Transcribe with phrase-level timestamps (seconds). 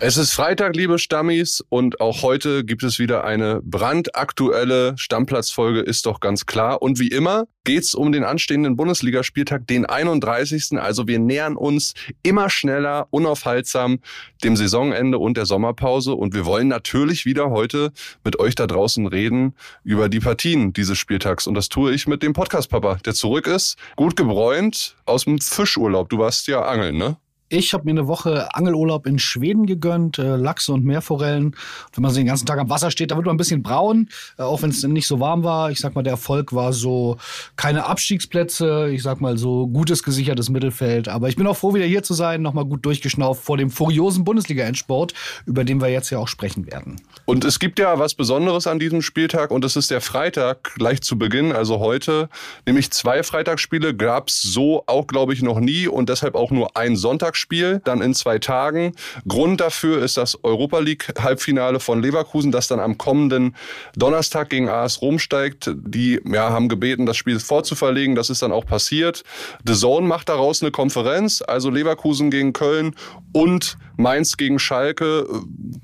[0.00, 6.06] Es ist Freitag, liebe Stammis, und auch heute gibt es wieder eine brandaktuelle Stammplatzfolge, ist
[6.06, 6.82] doch ganz klar.
[6.82, 10.78] Und wie immer geht's um den anstehenden Bundesligaspieltag, den 31.
[10.78, 13.98] Also wir nähern uns immer schneller, unaufhaltsam
[14.44, 16.14] dem Saisonende und der Sommerpause.
[16.14, 17.90] Und wir wollen natürlich wieder heute
[18.22, 21.48] mit euch da draußen reden über die Partien dieses Spieltags.
[21.48, 26.08] Und das tue ich mit dem Podcast-Papa, der zurück ist, gut gebräunt aus dem Fischurlaub.
[26.08, 27.16] Du warst ja angeln, ne?
[27.50, 31.56] Ich habe mir eine Woche Angelurlaub in Schweden gegönnt, äh, Lachse und Meerforellen.
[31.94, 34.10] Wenn man so den ganzen Tag am Wasser steht, da wird man ein bisschen braun,
[34.38, 35.70] äh, auch wenn es nicht so warm war.
[35.70, 37.16] Ich sag mal, der Erfolg war so
[37.56, 41.08] keine Abstiegsplätze, ich sag mal so gutes gesichertes Mittelfeld.
[41.08, 44.24] Aber ich bin auch froh, wieder hier zu sein, nochmal gut durchgeschnauft vor dem furiosen
[44.24, 45.14] Bundesliga-Endsport,
[45.46, 47.00] über den wir jetzt ja auch sprechen werden.
[47.24, 51.00] Und es gibt ja was Besonderes an diesem Spieltag und es ist der Freitag gleich
[51.00, 52.28] zu Beginn, also heute,
[52.66, 56.76] nämlich zwei Freitagsspiele gab es so auch, glaube ich, noch nie und deshalb auch nur
[56.76, 58.92] ein Sonntag Spiel, dann in zwei Tagen.
[59.26, 63.56] Grund dafür ist das Europa League Halbfinale von Leverkusen, das dann am kommenden
[63.96, 65.70] Donnerstag gegen AS Rom steigt.
[65.74, 68.14] Die ja, haben gebeten, das Spiel vorzuverlegen.
[68.14, 69.24] Das ist dann auch passiert.
[69.66, 72.94] The Zone macht daraus eine Konferenz, also Leverkusen gegen Köln
[73.32, 75.26] und Mainz gegen Schalke.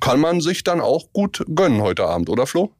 [0.01, 2.73] Kann man sich dann auch gut gönnen heute Abend, oder Flo?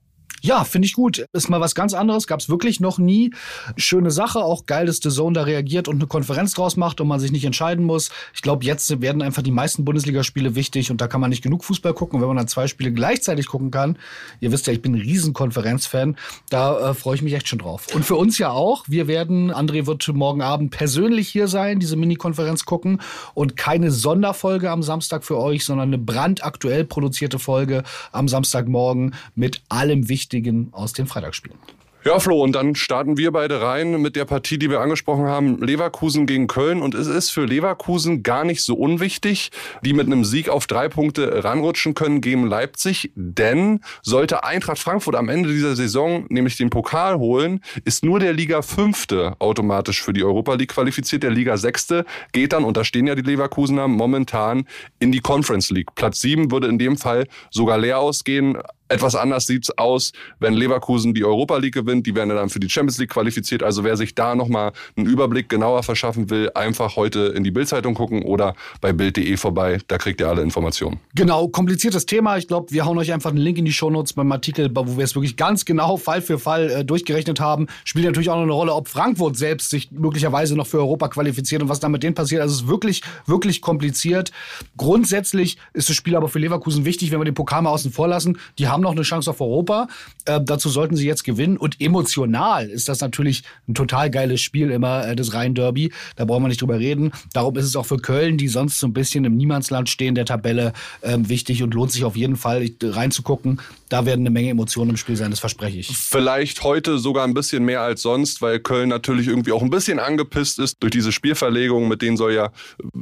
[0.45, 1.25] Ja, finde ich gut.
[1.33, 2.27] Ist mal was ganz anderes.
[2.27, 3.33] Gab es wirklich noch nie.
[3.79, 4.41] Schöne Sache.
[4.41, 7.33] Auch geil, dass The Zone da reagiert und eine Konferenz draus macht und man sich
[7.33, 8.11] nicht entscheiden muss.
[8.35, 11.65] Ich glaube, jetzt werden einfach die meisten Bundesligaspiele wichtig und da kann man nicht genug
[11.65, 12.17] Fußball gucken.
[12.17, 13.97] Und wenn man dann zwei Spiele gleichzeitig gucken kann,
[14.41, 16.17] ihr wisst ja, ich bin ein Riesenkonferenzfan,
[16.51, 17.87] da äh, freue ich mich echt schon drauf.
[17.95, 18.85] Und für uns ja auch.
[18.87, 23.01] Wir werden, André wird morgen Abend persönlich hier sein, diese Mini-Konferenz gucken
[23.33, 29.63] und keine Sonderfolge am Samstag für euch, sondern eine brandaktuell produzierte Folge am Samstagmorgen mit
[29.71, 31.59] allem Wichtigen Wichtigen aus den Freitagsspielen.
[32.05, 35.63] Ja, Flo, und dann starten wir beide rein mit der Partie, die wir angesprochen haben,
[35.63, 36.83] Leverkusen gegen Köln.
[36.83, 39.51] Und es ist für Leverkusen gar nicht so unwichtig,
[39.83, 43.11] die mit einem Sieg auf drei Punkte ranrutschen können gegen Leipzig.
[43.15, 48.35] Denn sollte Eintracht Frankfurt am Ende dieser Saison nämlich den Pokal holen, ist nur der
[48.35, 51.23] Liga Fünfte automatisch für die Europa League qualifiziert.
[51.23, 54.67] Der Liga Sechste geht dann, und da stehen ja die Leverkusener momentan,
[54.99, 55.95] in die Conference League.
[55.95, 58.59] Platz sieben würde in dem Fall sogar leer ausgehen.
[58.95, 62.07] Etwas anders sieht's aus, wenn Leverkusen die Europa League gewinnt.
[62.07, 63.65] Die werden dann für die Champions League qualifiziert.
[63.65, 67.95] Also wer sich da nochmal einen Überblick genauer verschaffen will, einfach heute in die Bildzeitung
[67.95, 69.81] gucken oder bei bild.de vorbei.
[69.89, 71.01] Da kriegt ihr alle Informationen.
[71.17, 72.39] Genau, kompliziertes Thema.
[72.39, 75.03] Ich glaube, wir hauen euch einfach einen Link in die Shownotes beim Artikel, wo wir
[75.03, 77.67] es wirklich ganz genau Fall für Fall äh, durchgerechnet haben.
[77.83, 81.63] Spielt natürlich auch noch eine Rolle, ob Frankfurt selbst sich möglicherweise noch für Europa qualifiziert
[81.63, 82.43] und was da mit denen passiert.
[82.43, 84.31] Also es ist wirklich, wirklich kompliziert.
[84.77, 88.07] Grundsätzlich ist das Spiel aber für Leverkusen wichtig, wenn wir den Pokal mal außen vor
[88.07, 88.39] lassen.
[88.59, 89.89] Die haben noch eine Chance auf Europa.
[90.25, 91.57] Äh, dazu sollten sie jetzt gewinnen.
[91.57, 95.93] Und emotional ist das natürlich ein total geiles Spiel immer, äh, das Rhein-Derby.
[96.17, 97.13] Da brauchen wir nicht drüber reden.
[97.33, 100.25] Darum ist es auch für Köln, die sonst so ein bisschen im Niemandsland stehen, der
[100.25, 103.61] Tabelle äh, wichtig und lohnt sich auf jeden Fall reinzugucken.
[103.89, 105.97] Da werden eine Menge Emotionen im Spiel sein, das verspreche ich.
[105.97, 109.99] Vielleicht heute sogar ein bisschen mehr als sonst, weil Köln natürlich irgendwie auch ein bisschen
[109.99, 111.89] angepisst ist durch diese Spielverlegung.
[111.89, 112.51] Mit denen soll ja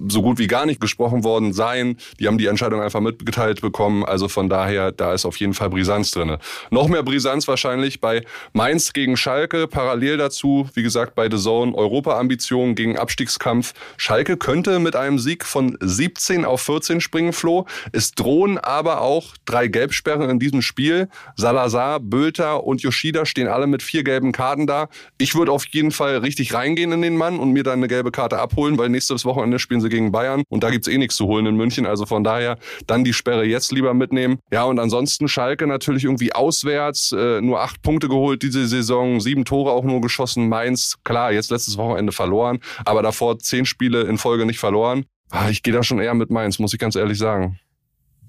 [0.09, 1.97] so gut wie gar nicht gesprochen worden sein.
[2.19, 4.05] Die haben die Entscheidung einfach mitgeteilt bekommen.
[4.05, 6.37] Also von daher, da ist auf jeden Fall Brisanz drin.
[6.71, 9.67] Noch mehr Brisanz wahrscheinlich bei Mainz gegen Schalke.
[9.67, 13.75] Parallel dazu, wie gesagt, bei The Zone Europa-Ambitionen gegen Abstiegskampf.
[13.97, 17.67] Schalke könnte mit einem Sieg von 17 auf 14 springen, Flo.
[17.93, 21.09] Es drohen aber auch drei Gelbsperren in diesem Spiel.
[21.37, 24.89] Salazar, Bülter und Yoshida stehen alle mit vier gelben Karten da.
[25.19, 28.11] Ich würde auf jeden Fall richtig reingehen in den Mann und mir dann eine gelbe
[28.11, 31.17] Karte abholen, weil nächstes Wochenende spielen sie gegen Bayern und da gibt es eh nichts
[31.17, 31.87] zu holen in München.
[31.87, 34.39] Also von daher dann die Sperre jetzt lieber mitnehmen.
[34.51, 39.45] Ja, und ansonsten Schalke natürlich irgendwie auswärts, äh, nur acht Punkte geholt diese Saison, sieben
[39.45, 40.49] Tore auch nur geschossen.
[40.49, 45.05] Mainz, klar, jetzt letztes Wochenende verloren, aber davor zehn Spiele in Folge nicht verloren.
[45.31, 47.59] Ah, ich gehe da schon eher mit Mainz, muss ich ganz ehrlich sagen.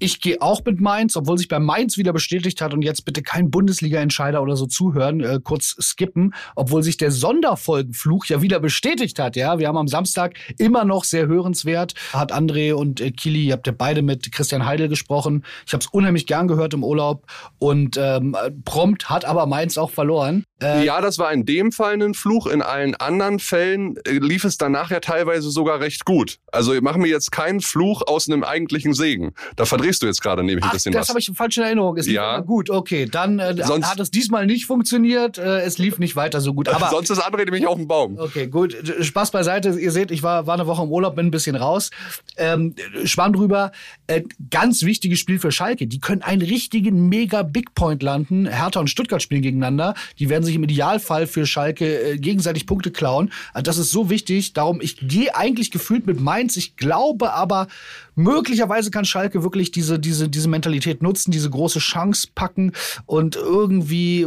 [0.04, 3.22] Ich gehe auch mit Mainz, obwohl sich bei Mainz wieder bestätigt hat und jetzt bitte
[3.22, 9.18] kein Bundesliga-Entscheider oder so zuhören, äh, kurz skippen, obwohl sich der Sonderfolgenfluch ja wieder bestätigt
[9.18, 9.34] hat.
[9.34, 11.94] Ja, wir haben am Samstag immer noch sehr hörenswert.
[12.12, 15.42] Hat André und äh, Kili, ihr habt ja beide mit Christian Heidel gesprochen.
[15.66, 17.24] Ich habe es unheimlich gern gehört im Urlaub
[17.58, 18.36] und ähm,
[18.66, 20.44] prompt hat aber Mainz auch verloren.
[20.62, 22.46] Äh, ja, das war in dem Fall ein Fluch.
[22.46, 26.38] In allen anderen Fällen äh, lief es danach ja teilweise sogar recht gut.
[26.52, 29.32] Also ich mache mir jetzt keinen Fluch aus einem eigentlichen Segen.
[29.56, 31.08] Da verdrehst beruhigst du jetzt gerade nämlich ein Ach, bisschen das was.
[31.10, 31.96] habe ich falsch in Erinnerung.
[31.96, 32.40] Es Ja.
[32.40, 33.06] gut, okay.
[33.06, 35.38] Dann äh, Sonst- hat es diesmal nicht funktioniert.
[35.38, 36.68] Äh, es lief nicht weiter so gut.
[36.68, 38.18] Aber Sonst ist André nämlich auf dem Baum.
[38.18, 38.76] Okay, gut.
[39.00, 39.70] Spaß beiseite.
[39.78, 41.90] Ihr seht, ich war, war eine Woche im Urlaub, bin ein bisschen raus.
[42.36, 42.74] Ähm,
[43.04, 43.72] Schwamm drüber.
[44.06, 45.86] Äh, ganz wichtiges Spiel für Schalke.
[45.86, 48.46] Die können einen richtigen mega Big Point landen.
[48.46, 49.94] Hertha und Stuttgart spielen gegeneinander.
[50.18, 53.32] Die werden sich im Idealfall für Schalke äh, gegenseitig Punkte klauen.
[53.52, 54.52] Also das ist so wichtig.
[54.52, 56.56] Darum, ich gehe eigentlich gefühlt mit Mainz.
[56.56, 57.68] Ich glaube aber,
[58.14, 62.72] möglicherweise kann Schalke wirklich diese, diese, diese Mentalität nutzen, diese große Chance packen
[63.06, 64.26] und irgendwie.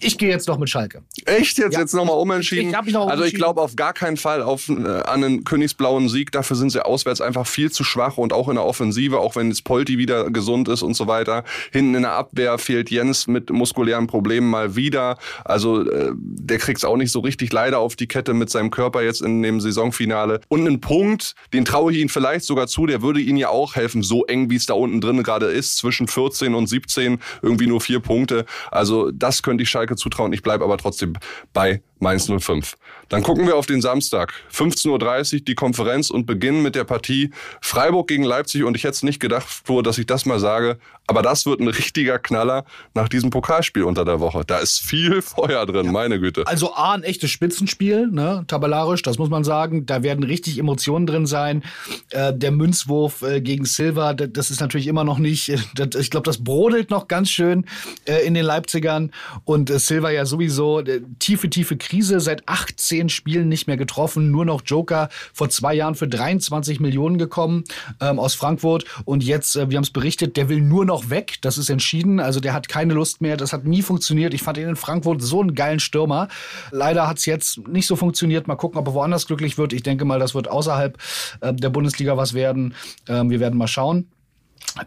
[0.00, 1.02] Ich gehe jetzt noch mit Schalke.
[1.26, 1.80] Echt jetzt Ja.
[1.80, 2.70] jetzt nochmal umentschieden?
[2.70, 5.44] Ich hab mich noch also ich glaube auf gar keinen Fall auf äh, an einen
[5.44, 6.32] königsblauen Sieg.
[6.32, 9.48] Dafür sind sie auswärts einfach viel zu schwach und auch in der Offensive, auch wenn
[9.48, 11.44] jetzt Polti wieder gesund ist und so weiter.
[11.72, 15.18] Hinten in der Abwehr fehlt Jens mit muskulären Problemen mal wieder.
[15.44, 19.02] Also äh, der kriegt's auch nicht so richtig leider auf die Kette mit seinem Körper
[19.02, 20.40] jetzt in dem Saisonfinale.
[20.48, 23.74] Und einen Punkt, den traue ich ihm vielleicht sogar zu, der würde ihnen ja auch
[23.76, 27.66] helfen, so eng wie es da unten drin gerade ist, zwischen 14 und 17, irgendwie
[27.66, 28.46] nur vier Punkte.
[28.70, 30.32] Also das könnte ich Schalke zutrauen.
[30.32, 31.14] Ich bleibe aber trotzdem
[31.52, 32.76] bei Mainz 05.
[33.08, 34.32] Dann gucken wir auf den Samstag.
[34.52, 38.64] 15.30 Uhr die Konferenz und beginnen mit der Partie Freiburg gegen Leipzig.
[38.64, 40.78] Und ich hätte es nicht gedacht, Flo, dass ich das mal sage.
[41.06, 42.64] Aber das wird ein richtiger Knaller
[42.94, 44.44] nach diesem Pokalspiel unter der Woche.
[44.46, 46.46] Da ist viel Feuer drin, meine Güte.
[46.46, 48.44] Also A, ein echtes Spitzenspiel, ne?
[48.46, 49.86] tabellarisch, das muss man sagen.
[49.86, 51.64] Da werden richtig Emotionen drin sein.
[52.10, 56.24] Äh, der Münzwurf äh, gegen Silva, das ist natürlich immer noch nicht, das, ich glaube,
[56.24, 57.66] das brodelt noch ganz schön
[58.04, 59.10] äh, in den Leipzigern.
[59.44, 64.44] Und Silva ja sowieso äh, tiefe, tiefe Krise, seit 18 Spielen nicht mehr getroffen, nur
[64.44, 67.64] noch Joker, vor zwei Jahren für 23 Millionen gekommen
[68.00, 68.84] ähm, aus Frankfurt.
[69.04, 72.20] Und jetzt, äh, wir haben es berichtet, der will nur noch weg, das ist entschieden.
[72.20, 74.34] Also der hat keine Lust mehr, das hat nie funktioniert.
[74.34, 76.28] Ich fand ihn in Frankfurt so einen geilen Stürmer.
[76.70, 78.48] Leider hat es jetzt nicht so funktioniert.
[78.48, 79.72] Mal gucken, ob er woanders glücklich wird.
[79.72, 80.98] Ich denke mal, das wird außerhalb
[81.40, 82.74] äh, der Bundesliga was werden.
[83.08, 84.08] Ähm, wir werden mal schauen.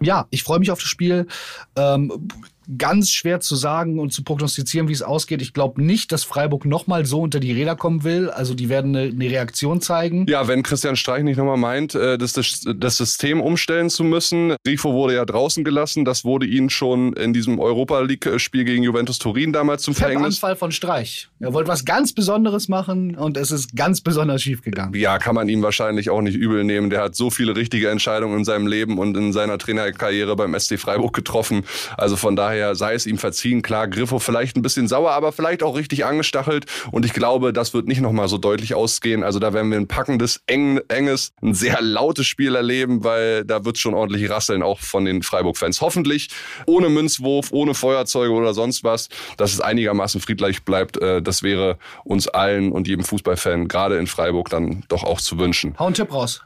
[0.01, 1.27] Ja, ich freue mich auf das Spiel.
[1.75, 2.29] Ähm,
[2.77, 5.41] ganz schwer zu sagen und zu prognostizieren, wie es ausgeht.
[5.41, 8.29] Ich glaube nicht, dass Freiburg nochmal so unter die Räder kommen will.
[8.29, 10.25] Also die werden eine, eine Reaktion zeigen.
[10.27, 14.55] Ja, wenn Christian Streich nicht nochmal meint, äh, das, das, das System umstellen zu müssen.
[14.65, 16.05] Grifo wurde ja draußen gelassen.
[16.05, 20.35] Das wurde ihnen schon in diesem Europa League-Spiel gegen Juventus Turin damals zum Verhängnis.
[20.35, 21.29] Anfall von Streich.
[21.39, 24.93] Er wollte was ganz Besonderes machen und es ist ganz besonders schief gegangen.
[24.95, 26.89] Ja, kann man ihm wahrscheinlich auch nicht übel nehmen.
[26.89, 30.79] Der hat so viele richtige Entscheidungen in seinem Leben und in seiner Trainerkarriere beim SC
[30.79, 31.63] Freiburg getroffen.
[31.97, 33.61] Also von daher sei es ihm verziehen.
[33.61, 36.65] Klar, Griffo vielleicht ein bisschen sauer, aber vielleicht auch richtig angestachelt.
[36.91, 39.23] Und ich glaube, das wird nicht nochmal so deutlich ausgehen.
[39.23, 43.65] Also da werden wir ein packendes, eng, enges, ein sehr lautes Spiel erleben, weil da
[43.65, 45.81] wird schon ordentlich rasseln, auch von den Freiburg-Fans.
[45.81, 46.29] Hoffentlich
[46.65, 51.01] ohne Münzwurf, ohne Feuerzeuge oder sonst was, dass es einigermaßen friedlich bleibt.
[51.01, 55.37] Äh, Das wäre uns allen und jedem Fußballfan, gerade in Freiburg, dann doch auch zu
[55.39, 55.75] wünschen.
[55.79, 56.41] Hau einen Tipp raus.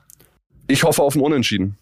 [0.67, 1.77] Ich hoffe auf ein Unentschieden.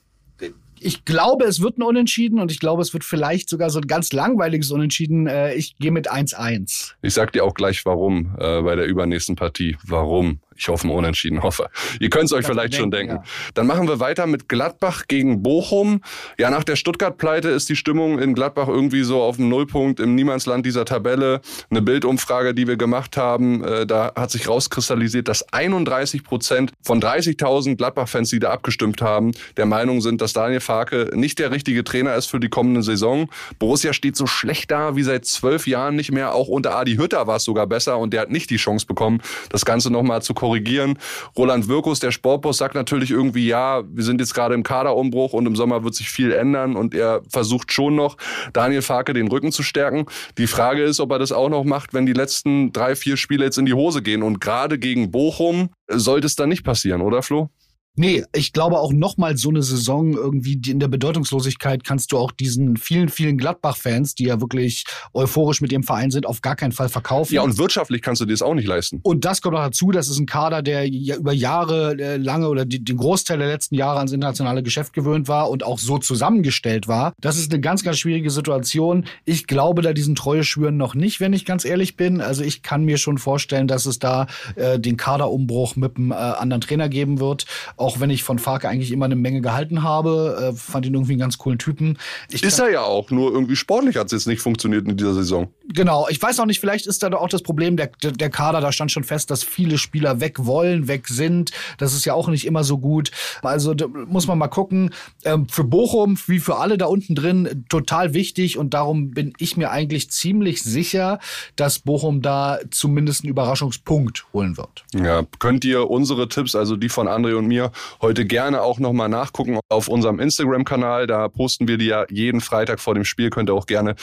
[0.79, 3.87] Ich glaube, es wird ein Unentschieden und ich glaube, es wird vielleicht sogar so ein
[3.87, 5.27] ganz langweiliges Unentschieden.
[5.27, 6.93] Äh, Ich gehe mit 1-1.
[7.01, 9.77] Ich sag dir auch gleich warum äh, bei der übernächsten Partie.
[9.83, 10.39] Warum?
[10.57, 11.69] Ich hoffe, Unentschieden hoffe.
[11.99, 13.29] Ihr könnt es euch vielleicht du schon denken, denken.
[13.53, 16.01] Dann machen wir weiter mit Gladbach gegen Bochum.
[16.37, 20.15] Ja, nach der Stuttgart-Pleite ist die Stimmung in Gladbach irgendwie so auf dem Nullpunkt im
[20.15, 21.41] Niemandsland dieser Tabelle.
[21.69, 27.01] Eine Bildumfrage, die wir gemacht haben, äh, da hat sich rauskristallisiert, dass 31 Prozent von
[27.01, 31.83] 30.000 Gladbach-Fans, die da abgestimmt haben, der Meinung sind, dass Daniel Farke nicht der richtige
[31.83, 33.29] Trainer ist für die kommende Saison.
[33.59, 36.33] Borussia steht so schlecht da wie seit zwölf Jahren nicht mehr.
[36.33, 39.21] Auch unter Adi Hütter war es sogar besser und der hat nicht die Chance bekommen,
[39.49, 40.44] das Ganze nochmal zu korrigieren.
[40.45, 45.45] Roland Wirkus, der Sportboss, sagt natürlich irgendwie, ja, wir sind jetzt gerade im Kaderumbruch und
[45.45, 48.17] im Sommer wird sich viel ändern und er versucht schon noch,
[48.53, 50.05] Daniel Farke den Rücken zu stärken.
[50.37, 53.45] Die Frage ist, ob er das auch noch macht, wenn die letzten drei, vier Spiele
[53.45, 57.21] jetzt in die Hose gehen und gerade gegen Bochum sollte es dann nicht passieren, oder
[57.21, 57.49] Flo?
[57.95, 62.31] Nee, ich glaube auch nochmal so eine Saison irgendwie in der Bedeutungslosigkeit kannst du auch
[62.31, 66.71] diesen vielen, vielen Gladbach-Fans, die ja wirklich euphorisch mit ihrem Verein sind, auf gar keinen
[66.71, 67.33] Fall verkaufen.
[67.33, 68.99] Ja, und wirtschaftlich kannst du dir das auch nicht leisten.
[69.03, 72.49] Und das kommt noch dazu, das ist ein Kader, der ja über Jahre äh, lange
[72.49, 75.97] oder die, den Großteil der letzten Jahre ans internationale Geschäft gewöhnt war und auch so
[75.97, 77.13] zusammengestellt war.
[77.21, 79.05] Das ist eine ganz, ganz schwierige Situation.
[79.23, 82.21] Ich glaube da diesen Treue schwören noch nicht, wenn ich ganz ehrlich bin.
[82.21, 86.15] Also ich kann mir schon vorstellen, dass es da äh, den Kaderumbruch mit einem äh,
[86.15, 87.45] anderen Trainer geben wird.
[87.85, 91.13] Auch wenn ich von Farke eigentlich immer eine Menge gehalten habe, äh, fand ihn irgendwie
[91.13, 91.99] einen ganz coolen Typen.
[92.31, 95.13] Ich Ist er ja auch, nur irgendwie sportlich hat es jetzt nicht funktioniert in dieser
[95.13, 95.49] Saison.
[95.71, 98.71] Genau, ich weiß auch nicht, vielleicht ist da auch das Problem, der, der Kader, da
[98.71, 101.51] stand schon fest, dass viele Spieler weg wollen, weg sind.
[101.77, 103.11] Das ist ja auch nicht immer so gut.
[103.43, 103.75] Also
[104.07, 104.89] muss man mal gucken.
[105.23, 109.57] Ähm, für Bochum, wie für alle da unten drin, total wichtig und darum bin ich
[109.57, 111.19] mir eigentlich ziemlich sicher,
[111.55, 114.85] dass Bochum da zumindest einen Überraschungspunkt holen wird.
[114.95, 117.71] Ja, könnt ihr unsere Tipps, also die von André und mir,
[118.01, 121.07] heute gerne auch nochmal nachgucken auf unserem Instagram-Kanal.
[121.07, 123.29] Da posten wir die ja jeden Freitag vor dem Spiel.
[123.29, 123.95] Könnt ihr auch gerne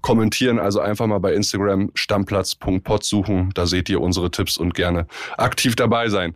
[0.00, 0.58] kommentieren.
[0.58, 3.50] Also einfach mal bei Instagram stammplatz.pod suchen.
[3.54, 5.06] Da seht ihr unsere Tipps und gerne
[5.36, 6.34] aktiv dabei sein.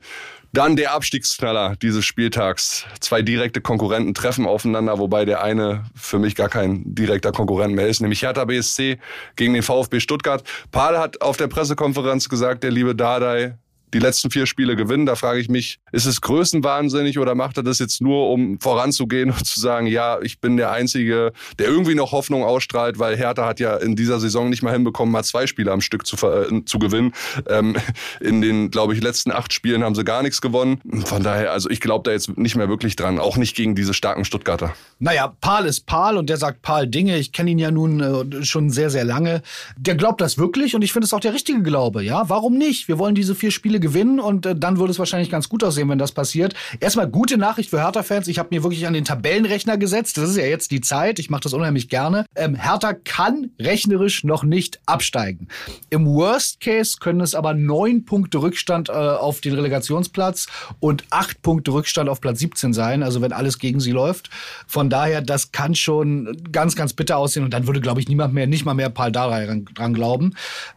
[0.55, 2.87] Dann der Abstiegsknaller dieses Spieltags.
[3.01, 7.89] Zwei direkte Konkurrenten treffen aufeinander, wobei der eine für mich gar kein direkter Konkurrent mehr
[7.89, 8.99] ist, nämlich Hertha BSC
[9.35, 10.45] gegen den VfB Stuttgart.
[10.71, 13.59] Paul hat auf der Pressekonferenz gesagt, der liebe Dardai,
[13.95, 15.07] die letzten vier Spiele gewinnen.
[15.07, 19.31] Da frage ich mich, ist es größenwahnsinnig oder macht er das jetzt nur, um voranzugehen
[19.31, 23.47] und zu sagen, ja, ich bin der Einzige, der irgendwie noch Hoffnung ausstrahlt, weil Hertha
[23.47, 26.65] hat ja in dieser Saison nicht mal hinbekommen, mal zwei Spiele am Stück zu, äh,
[26.65, 27.13] zu gewinnen.
[27.49, 27.77] Ähm,
[28.21, 30.81] in den, glaube ich, letzten acht Spielen haben sie gar nichts gewonnen.
[31.05, 33.95] Von daher, also ich glaube da jetzt nicht mehr wirklich dran, auch nicht gegen diese
[33.95, 34.75] starken Stuttgarter.
[34.99, 37.17] Naja, Paul ist Paul und der sagt Paul Dinge.
[37.19, 39.43] Ich kenne ihn ja nun äh, schon sehr, sehr lange.
[39.77, 42.03] Der glaubt das wirklich und ich finde es auch der richtige Glaube.
[42.03, 42.89] Ja, warum nicht?
[42.89, 45.91] Wir wollen diese vier Spiele gewinnen und äh, dann würde es wahrscheinlich ganz gut aussehen,
[45.91, 46.55] wenn das passiert.
[46.81, 48.29] Erstmal gute Nachricht für Hertha-Fans.
[48.29, 50.17] Ich habe mir wirklich an den Tabellenrechner gesetzt.
[50.17, 51.19] Das ist ja jetzt die Zeit.
[51.19, 52.25] Ich mache das unheimlich gerne.
[52.35, 55.49] Ähm, Hertha kann rechnerisch noch nicht absteigen.
[55.91, 60.47] Im Worst Case können es aber neun Punkte Rückstand äh, auf den Relegationsplatz
[60.81, 63.03] und acht Punkte Rückstand auf Platz 17 sein.
[63.03, 64.31] Also wenn alles gegen sie läuft.
[64.67, 67.45] Von daher, das kann schon ganz, ganz bitter aussehen.
[67.45, 70.33] Und dann würde, glaube ich, niemand mehr, nicht mal mehr Paul Dardai dran glauben.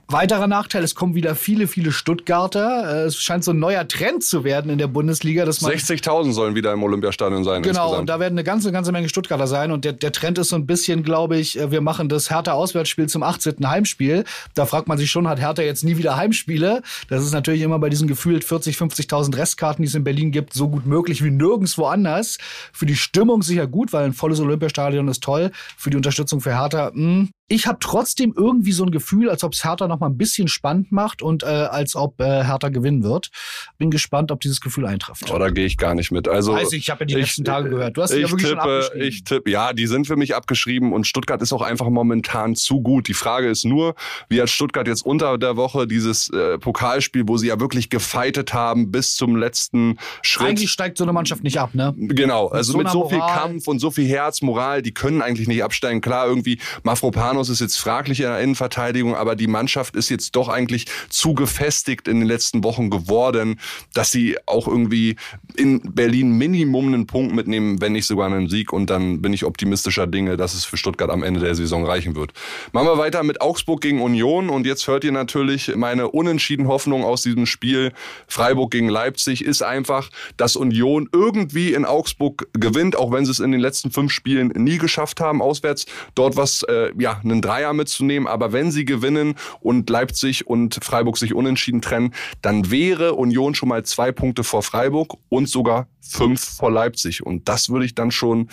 [0.10, 2.96] Weiterer Nachteil, es kommen wieder viele, viele Stuttgarter.
[2.96, 5.44] Äh, es scheint so ein neuer Trend zu werden in der Bundesliga.
[5.44, 7.62] 60.000 sollen wieder im Olympiastadion sein.
[7.62, 8.00] Genau, insgesamt.
[8.02, 9.72] und da werden eine ganze, ganze Menge Stuttgarter sein.
[9.72, 13.08] Und der, der Trend ist so ein bisschen, glaube ich, äh, wir machen das Hertha-Auswärtsspiel
[13.08, 13.68] zum 18.
[13.68, 14.24] Heimspiel.
[14.56, 16.82] Da fragt man sich schon, hat Hertha jetzt nie wieder Heimspiele?
[17.10, 20.54] Das ist natürlich immer bei diesen gefühlt 40, 50.000 Restkarten, die es in Berlin gibt,
[20.54, 22.38] so gut möglich wie nirgendwo anders.
[22.74, 25.52] Für die Stimmung sicher gut, weil ein volles Olympiastadion ist toll.
[25.78, 29.44] Für die Unterstützung für Hertha, mh, hm, ich habe trotzdem irgendwie so ein Gefühl, als
[29.44, 32.68] ob es Hertha noch mal ein bisschen spannend macht und äh, als ob äh, Hertha
[32.70, 33.30] gewinnen wird.
[33.78, 35.32] Bin gespannt, ob dieses Gefühl eintrifft.
[35.32, 36.28] Oh, da gehe ich gar nicht mit.
[36.28, 37.96] Also Weiß ich, ich habe ja die ich, letzten Tage gehört.
[37.96, 39.08] Du hast ich ja wirklich tippe, schon abgeschrieben.
[39.08, 42.82] Ich tippe, ja, die sind für mich abgeschrieben und Stuttgart ist auch einfach momentan zu
[42.82, 43.08] gut.
[43.08, 43.96] Die Frage ist nur,
[44.28, 48.54] wie hat Stuttgart jetzt unter der Woche dieses äh, Pokalspiel, wo sie ja wirklich gefeitet
[48.54, 50.50] haben bis zum letzten Schritt.
[50.50, 51.94] Eigentlich steigt so eine Mannschaft nicht ab, ne?
[51.96, 55.22] Genau, also mit so, mit so viel Kampf und so viel Herz, Moral, die können
[55.22, 56.02] eigentlich nicht absteigen.
[56.02, 56.60] Klar, irgendwie
[57.38, 61.34] Mafropanos ist jetzt fraglich in der Innenverteidigung, aber die Mannschaft ist jetzt doch eigentlich zu
[61.36, 63.60] gefestigt in den letzten Wochen geworden,
[63.94, 65.16] dass sie auch irgendwie
[65.56, 68.74] in Berlin Minimum einen Punkt mitnehmen, wenn nicht sogar einen Sieg.
[68.74, 72.16] Und dann bin ich optimistischer Dinge, dass es für Stuttgart am Ende der Saison reichen
[72.16, 72.34] wird.
[72.72, 74.50] Machen wir weiter mit Augsburg gegen Union.
[74.50, 77.94] Und jetzt hört ihr natürlich meine unentschieden Hoffnung aus diesem Spiel.
[78.28, 83.40] Freiburg gegen Leipzig ist einfach, dass Union irgendwie in Augsburg gewinnt, auch wenn sie es
[83.40, 87.74] in den letzten fünf Spielen nie geschafft haben, auswärts dort was, äh, ja, einen Dreier
[87.74, 88.28] mitzunehmen.
[88.28, 93.70] Aber wenn sie gewinnen und Leipzig und Freiburg sich unentschieden trennen, dann wäre Union schon
[93.70, 97.26] mal zwei Punkte vor Freiburg und sogar fünf vor Leipzig.
[97.26, 98.50] Und das würde ich dann schon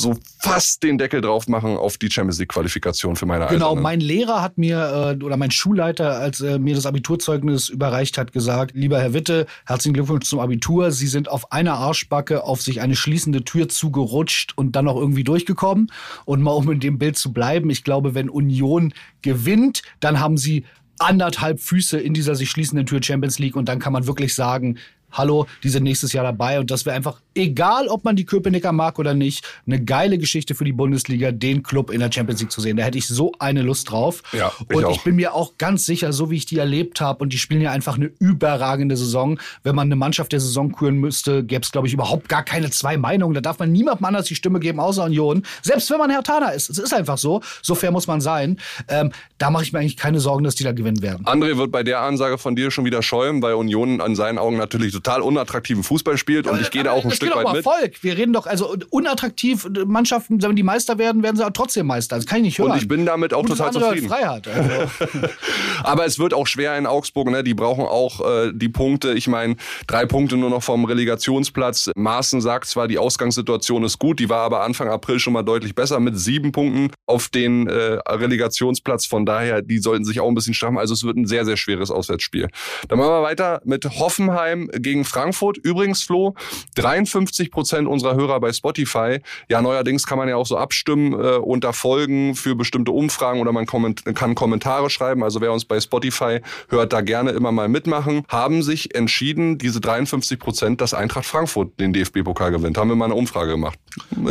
[0.00, 3.80] so fast den Deckel drauf machen auf die Champions League Qualifikation für meine Genau, Eiserne.
[3.80, 8.32] mein Lehrer hat mir äh, oder mein Schulleiter, als er mir das Abiturzeugnis überreicht hat,
[8.32, 10.90] gesagt, lieber Herr Witte, herzlichen Glückwunsch zum Abitur.
[10.90, 15.24] Sie sind auf einer Arschbacke auf sich eine schließende Tür zugerutscht und dann noch irgendwie
[15.24, 15.92] durchgekommen.
[16.24, 18.92] Und mal um in dem Bild zu bleiben, ich glaube, wenn Union
[19.22, 20.64] gewinnt, dann haben sie
[20.98, 24.76] anderthalb Füße in dieser sich schließenden Tür Champions League und dann kann man wirklich sagen,
[25.12, 28.72] hallo, die sind nächstes Jahr dabei und das wäre einfach, egal ob man die Köpenicker
[28.72, 32.52] mag oder nicht, eine geile Geschichte für die Bundesliga, den Club in der Champions League
[32.52, 32.76] zu sehen.
[32.76, 34.22] Da hätte ich so eine Lust drauf.
[34.32, 34.90] Ja, ich und auch.
[34.92, 37.60] ich bin mir auch ganz sicher, so wie ich die erlebt habe, und die spielen
[37.60, 39.38] ja einfach eine überragende Saison.
[39.62, 42.70] Wenn man eine Mannschaft der Saison küren müsste, gäbe es, glaube ich, überhaupt gar keine
[42.70, 43.34] zwei Meinungen.
[43.34, 45.42] Da darf man niemandem anders die Stimme geben, außer Union.
[45.62, 46.70] Selbst wenn man Herr Tana ist.
[46.70, 47.40] Es ist einfach so.
[47.62, 48.58] So fair muss man sein.
[48.88, 51.26] Ähm, da mache ich mir eigentlich keine Sorgen, dass die da gewinnen werden.
[51.26, 54.56] André wird bei der Ansage von dir schon wieder schäumen, weil Union an seinen Augen
[54.56, 57.64] natürlich total unattraktiven Fußball spielt und ich gehe da auch ein Stück weit um mit.
[57.64, 58.02] Erfolg.
[58.02, 62.16] Wir reden doch, also unattraktiv, Mannschaften, wenn die Meister werden, werden sie auch trotzdem Meister.
[62.16, 62.72] Das kann ich nicht hören.
[62.72, 64.08] Und ich bin damit auch Gutes total zufrieden.
[64.08, 64.48] Freiheit.
[64.48, 64.70] Also.
[65.84, 67.30] Aber es wird auch schwer in Augsburg.
[67.30, 67.42] Ne?
[67.42, 69.12] Die brauchen auch äh, die Punkte.
[69.12, 71.90] Ich meine, drei Punkte nur noch vom Relegationsplatz.
[71.94, 75.74] Maaßen sagt zwar, die Ausgangssituation ist gut, die war aber Anfang April schon mal deutlich
[75.74, 79.06] besser mit sieben Punkten auf den äh, Relegationsplatz.
[79.06, 80.78] Von daher, die sollten sich auch ein bisschen straffen.
[80.78, 82.48] Also es wird ein sehr, sehr schweres Auswärtsspiel.
[82.88, 85.56] Dann machen wir weiter mit Hoffenheim gegen gegen Frankfurt.
[85.58, 86.34] Übrigens, Flo,
[86.74, 89.20] 53 Prozent unserer Hörer bei Spotify.
[89.48, 93.52] Ja, neuerdings kann man ja auch so abstimmen äh, unter Folgen für bestimmte Umfragen oder
[93.52, 95.22] man komment kann Kommentare schreiben.
[95.22, 98.24] Also wer uns bei Spotify hört, da gerne immer mal mitmachen.
[98.28, 102.76] Haben sich entschieden, diese 53 Prozent, dass Eintracht Frankfurt den DFB-Pokal gewinnt.
[102.76, 103.78] Haben wir mal eine Umfrage gemacht.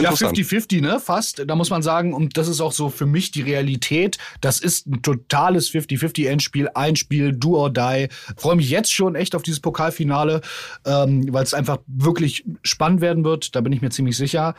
[0.02, 1.00] Ja, 50-50, ne?
[1.00, 1.44] Fast.
[1.48, 4.18] Da muss man sagen, und das ist auch so für mich die Realität.
[4.42, 6.70] Das ist ein totales 50-50-Endspiel.
[6.74, 8.10] Ein Spiel, do or die.
[8.38, 10.42] Freue mich jetzt schon echt auf dieses Pokalfinale,
[10.86, 13.56] ähm, weil es einfach wirklich spannend werden wird.
[13.56, 14.56] Da bin ich mir ziemlich sicher.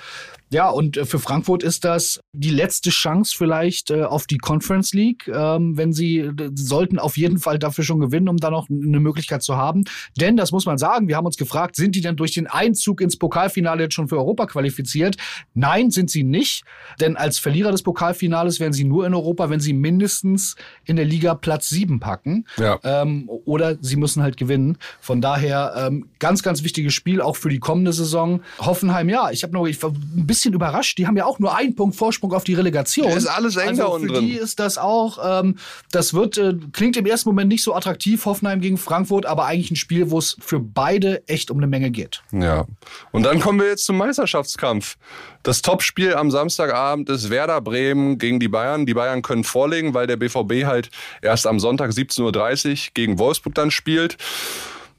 [0.53, 4.93] Ja, und äh, für Frankfurt ist das die letzte Chance vielleicht äh, auf die Conference
[4.93, 9.01] League, ähm, wenn sie sollten auf jeden Fall dafür schon gewinnen, um da noch eine
[9.01, 9.85] Möglichkeit zu haben.
[10.21, 13.01] Denn, das muss man sagen, wir haben uns gefragt, sind die denn durch den Einzug
[13.01, 15.17] ins Pokalfinale jetzt schon für Europa qualifiziert?
[15.55, 16.65] Nein, sind sie nicht.
[17.01, 21.05] Denn als Verlierer des Pokalfinales wären sie nur in Europa, wenn sie mindestens in der
[21.05, 22.47] Liga Platz sieben packen.
[22.57, 22.81] Ja.
[22.83, 24.79] Ähm, oder sie müssen halt gewinnen.
[25.01, 28.43] Von daher ähm, ganz, ganz wichtiges Spiel, auch für die kommende Saison.
[28.59, 30.99] Hoffenheim, ja, ich habe noch ich ein bisschen bisschen überrascht.
[30.99, 33.09] Die haben ja auch nur einen Punkt Vorsprung auf die Relegation.
[33.09, 35.57] Das ist alles eng also da unten für die ist das auch, ähm,
[35.93, 39.71] das wird, äh, klingt im ersten Moment nicht so attraktiv, Hoffenheim gegen Frankfurt, aber eigentlich
[39.71, 42.23] ein Spiel, wo es für beide echt um eine Menge geht.
[42.33, 42.65] Ja.
[43.13, 44.97] Und dann kommen wir jetzt zum Meisterschaftskampf.
[45.43, 48.87] Das Topspiel am Samstagabend ist Werder Bremen gegen die Bayern.
[48.87, 50.91] Die Bayern können vorlegen, weil der BVB halt
[51.23, 54.17] erst am Sonntag 17.30 Uhr gegen Wolfsburg dann spielt.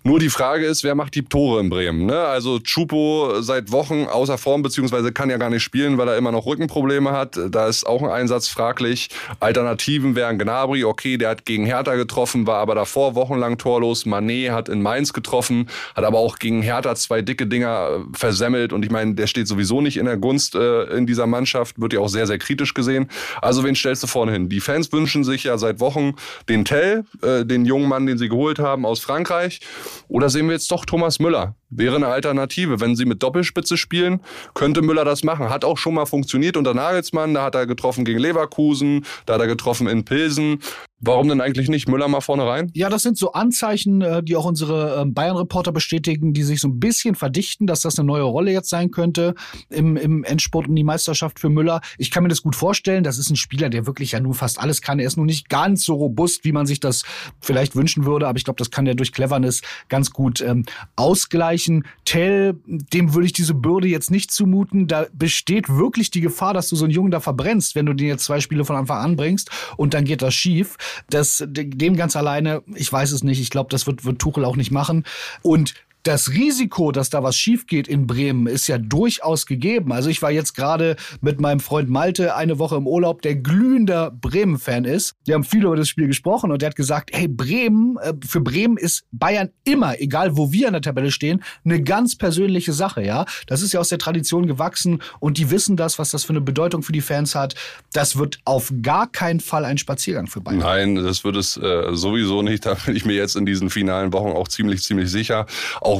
[0.03, 2.07] Nur die Frage ist, wer macht die Tore in Bremen?
[2.07, 2.17] Ne?
[2.17, 6.31] Also Chupo seit Wochen außer Form, beziehungsweise kann ja gar nicht spielen, weil er immer
[6.31, 7.39] noch Rückenprobleme hat.
[7.51, 9.09] Da ist auch ein Einsatz fraglich.
[9.39, 14.07] Alternativen wären Gnabry, okay, der hat gegen Hertha getroffen, war aber davor wochenlang torlos.
[14.07, 18.73] Manet hat in Mainz getroffen, hat aber auch gegen Hertha zwei dicke Dinger äh, versemmelt.
[18.73, 21.93] Und ich meine, der steht sowieso nicht in der Gunst äh, in dieser Mannschaft, wird
[21.93, 23.07] ja auch sehr, sehr kritisch gesehen.
[23.39, 24.49] Also wen stellst du vorne hin?
[24.49, 26.15] Die Fans wünschen sich ja seit Wochen
[26.49, 29.59] den Tell, äh, den jungen Mann, den sie geholt haben aus Frankreich.
[30.07, 31.55] Oder sehen wir jetzt doch Thomas Müller?
[31.69, 32.79] Wäre eine Alternative.
[32.79, 34.21] Wenn sie mit Doppelspitze spielen,
[34.53, 35.49] könnte Müller das machen.
[35.49, 37.33] Hat auch schon mal funktioniert unter Nagelsmann.
[37.33, 40.59] Da hat er getroffen gegen Leverkusen, da hat er getroffen in Pilsen.
[41.03, 42.69] Warum denn eigentlich nicht Müller mal vorne rein?
[42.73, 46.67] Ja, das sind so Anzeichen, äh, die auch unsere ähm, Bayern-Reporter bestätigen, die sich so
[46.67, 49.33] ein bisschen verdichten, dass das eine neue Rolle jetzt sein könnte
[49.69, 51.81] im, im Endsport um die Meisterschaft für Müller.
[51.97, 53.03] Ich kann mir das gut vorstellen.
[53.03, 54.99] Das ist ein Spieler, der wirklich ja nur fast alles kann.
[54.99, 57.03] Er ist nur nicht ganz so robust, wie man sich das
[57.39, 60.65] vielleicht wünschen würde, aber ich glaube, das kann er durch Cleverness ganz gut ähm,
[60.95, 61.85] ausgleichen.
[62.05, 64.85] Tell, dem würde ich diese Bürde jetzt nicht zumuten.
[64.85, 68.07] Da besteht wirklich die Gefahr, dass du so einen Jungen da verbrennst, wenn du den
[68.07, 70.77] jetzt zwei Spiele von Anfang an bringst und dann geht das schief.
[71.09, 73.41] Das, dem ganz alleine, ich weiß es nicht.
[73.41, 75.05] Ich glaube, das wird, wird Tuchel auch nicht machen.
[75.41, 79.91] Und das Risiko, dass da was schief geht in Bremen, ist ja durchaus gegeben.
[79.91, 84.11] Also ich war jetzt gerade mit meinem Freund Malte eine Woche im Urlaub, der glühender
[84.11, 85.15] Bremen-Fan ist.
[85.25, 88.41] Wir haben viel über das Spiel gesprochen und der hat gesagt, hey, Bremen, äh, für
[88.41, 93.03] Bremen ist Bayern immer, egal wo wir in der Tabelle stehen, eine ganz persönliche Sache,
[93.03, 93.25] ja.
[93.47, 96.41] Das ist ja aus der Tradition gewachsen und die wissen das, was das für eine
[96.41, 97.55] Bedeutung für die Fans hat.
[97.93, 100.59] Das wird auf gar keinen Fall ein Spaziergang für Bayern.
[100.59, 102.65] Nein, das wird es äh, sowieso nicht.
[102.65, 105.45] Da bin ich mir jetzt in diesen finalen Wochen auch ziemlich, ziemlich sicher.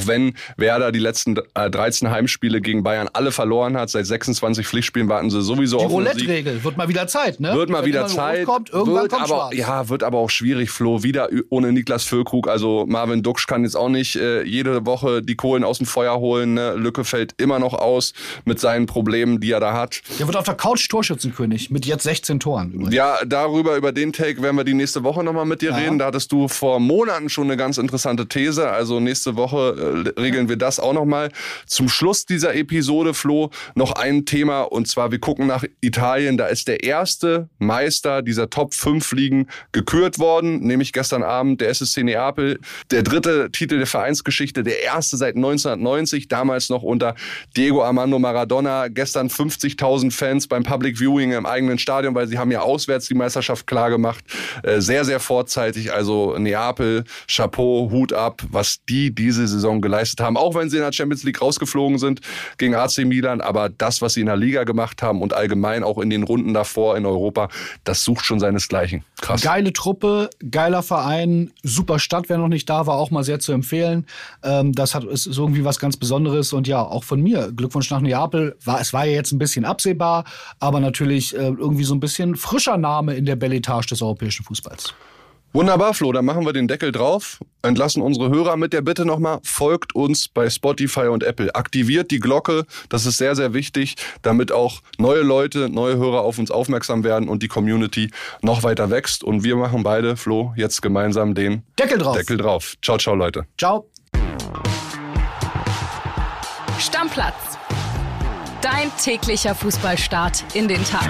[0.08, 5.10] Wenn Werder die letzten 13 äh, Heimspiele gegen Bayern alle verloren hat, seit 26 Pflichtspielen
[5.10, 7.54] warten sie sowieso die auf Roulette-Regel wird mal wieder Zeit, ne?
[7.54, 8.45] Wird mal Wenn wieder Zeit.
[8.45, 9.54] Kommt, irgendwann wird kommt aber.
[9.54, 11.04] Ja, wird aber auch schwierig, Flo.
[11.04, 12.47] Wieder ohne Niklas Füllkrug.
[12.47, 16.19] Also Marvin Duksch kann jetzt auch nicht äh, jede Woche die Kohlen aus dem Feuer
[16.19, 16.54] holen.
[16.56, 16.75] Ne?
[16.75, 18.13] Lücke fällt immer noch aus
[18.45, 20.01] mit seinen Problemen, die er da hat.
[20.19, 22.71] Der wird auf der Couch Torschützenkönig mit jetzt 16 Toren.
[22.71, 22.93] Übrigens.
[22.93, 25.77] Ja, darüber, über den Take werden wir die nächste Woche nochmal mit dir ja.
[25.77, 25.99] reden.
[25.99, 28.69] Da hattest du vor Monaten schon eine ganz interessante These.
[28.69, 31.30] Also nächste Woche regeln wir das auch nochmal.
[31.65, 36.38] Zum Schluss dieser Episode, Flo, noch ein Thema und zwar, wir gucken nach Italien.
[36.38, 41.70] Da ist der erste Meister dieser Top 5 Ligen gekürt worden, nämlich gestern Abend der
[41.70, 42.60] SSC Neapel.
[42.91, 47.15] Der dritte Titel der Vereinsgeschichte, der erste seit 1990, damals noch unter
[47.56, 48.88] Diego Armando Maradona.
[48.88, 53.13] Gestern 50.000 Fans beim Public Viewing im eigenen Stadion, weil sie haben ja auswärts die
[53.13, 54.24] Meisterschaft klar gemacht.
[54.63, 55.94] Äh, sehr, sehr vorzeitig.
[55.94, 60.36] Also Neapel, Chapeau, Hut ab, was die diese Saison geleistet haben.
[60.36, 62.20] Auch wenn sie in der Champions League rausgeflogen sind
[62.58, 63.40] gegen AC Milan.
[63.40, 66.54] Aber das, was sie in der Liga gemacht haben und allgemein auch in den Runden
[66.54, 67.50] davor in Europa,
[67.84, 69.06] das sucht schon seinesgleichen.
[69.22, 69.42] Krass.
[69.42, 73.52] Geile Truppe, geiler Verein, super Stadt, wer noch nicht da war, auch mal sehr zu
[73.52, 74.08] empfehlen.
[74.44, 76.54] Ähm, das hat, ist irgendwie was ganz Besonderes.
[76.54, 78.58] Und ja, auch von mir, Glückwunsch nach Neapel.
[78.66, 80.26] War, es war ja jetzt ein bisschen absehbar,
[80.60, 84.94] aber natürlich äh, irgendwie so ein bisschen frischer Name in der Belletage des europäischen Fußballs.
[85.54, 86.12] Wunderbar, Flo.
[86.12, 90.28] Dann machen wir den Deckel drauf, entlassen unsere Hörer mit der Bitte nochmal, folgt uns
[90.28, 91.54] bei Spotify und Apple.
[91.56, 96.40] Aktiviert die Glocke, das ist sehr, sehr wichtig, damit auch neue Leute, neue Hörer auf
[96.40, 98.12] uns aufmerksam werden und die Community
[98.42, 99.24] noch weiter wächst.
[99.24, 102.16] Und wir machen beide, Flo, jetzt gemeinsam den Deckel drauf.
[102.16, 102.76] Deckel drauf.
[102.82, 103.46] Ciao, ciao, Leute.
[103.58, 103.90] Ciao.
[106.80, 107.58] Stammplatz.
[108.62, 111.10] Dein täglicher Fußballstart in den Tag.